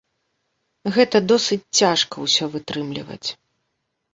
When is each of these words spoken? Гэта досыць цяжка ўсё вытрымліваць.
Гэта 0.95 1.17
досыць 1.31 1.69
цяжка 1.81 2.15
ўсё 2.25 2.45
вытрымліваць. 2.57 3.25